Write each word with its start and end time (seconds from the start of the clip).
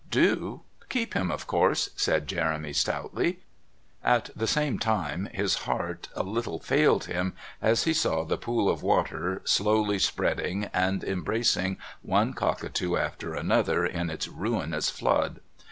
"Do? 0.09 0.61
Keep 0.89 1.13
him, 1.13 1.29
of 1.29 1.45
course," 1.45 1.89
said 1.95 2.27
Jeremy 2.27 2.73
stoutly; 2.73 3.41
at 4.03 4.31
the 4.35 4.47
same 4.47 4.79
time 4.79 5.29
his 5.31 5.53
heart 5.69 6.09
a 6.15 6.23
little 6.23 6.57
failed 6.57 7.05
him 7.05 7.35
as 7.61 7.83
he 7.83 7.93
saw 7.93 8.23
the 8.23 8.35
pool 8.35 8.67
of 8.67 8.79
the 8.79 8.85
water 8.87 9.43
slowly 9.45 9.99
spreading 9.99 10.65
and 10.73 11.03
embracing 11.03 11.77
one 12.01 12.33
cockatoo 12.33 12.95
after 12.97 13.35
another 13.35 13.85
in 13.85 14.09
its 14.09 14.27
ruinous 14.27 14.89
flood. 14.89 15.39